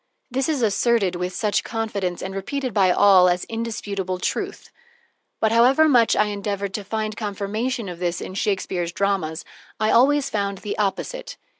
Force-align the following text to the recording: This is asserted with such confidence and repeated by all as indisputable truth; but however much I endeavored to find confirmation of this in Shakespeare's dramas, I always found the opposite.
This 0.31 0.49
is 0.49 0.63
asserted 0.63 1.15
with 1.15 1.31
such 1.31 1.63
confidence 1.63 2.23
and 2.23 2.33
repeated 2.33 2.73
by 2.73 2.89
all 2.89 3.29
as 3.29 3.43
indisputable 3.43 4.17
truth; 4.17 4.71
but 5.39 5.51
however 5.51 5.87
much 5.87 6.15
I 6.15 6.25
endeavored 6.25 6.73
to 6.73 6.83
find 6.83 7.15
confirmation 7.15 7.87
of 7.87 7.99
this 7.99 8.19
in 8.19 8.33
Shakespeare's 8.33 8.91
dramas, 8.91 9.45
I 9.79 9.91
always 9.91 10.27
found 10.27 10.57
the 10.57 10.75
opposite. 10.79 11.37